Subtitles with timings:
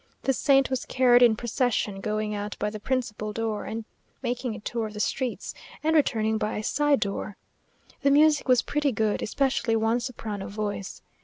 [0.23, 3.71] The saint was carried in procession, going out by the principal door,
[4.23, 7.37] making a tour of the streets, and returning by a side door.
[8.01, 11.03] The music was pretty good, especially one soprano voice.